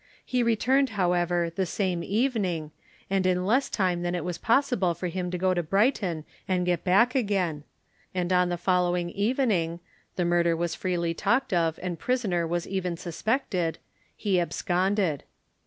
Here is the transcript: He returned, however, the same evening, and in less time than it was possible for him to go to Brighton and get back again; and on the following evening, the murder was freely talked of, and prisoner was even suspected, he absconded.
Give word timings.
He 0.25 0.41
returned, 0.41 0.89
however, 0.97 1.51
the 1.55 1.67
same 1.67 2.03
evening, 2.03 2.71
and 3.07 3.23
in 3.27 3.45
less 3.45 3.69
time 3.69 4.01
than 4.01 4.15
it 4.15 4.25
was 4.25 4.39
possible 4.39 4.95
for 4.95 5.09
him 5.09 5.29
to 5.29 5.37
go 5.37 5.53
to 5.53 5.61
Brighton 5.61 6.25
and 6.47 6.65
get 6.65 6.83
back 6.83 7.13
again; 7.13 7.65
and 8.11 8.33
on 8.33 8.49
the 8.49 8.57
following 8.57 9.11
evening, 9.11 9.79
the 10.15 10.25
murder 10.25 10.57
was 10.57 10.73
freely 10.73 11.13
talked 11.13 11.53
of, 11.53 11.79
and 11.83 11.99
prisoner 11.99 12.47
was 12.47 12.67
even 12.67 12.97
suspected, 12.97 13.77
he 14.17 14.41
absconded. 14.41 15.23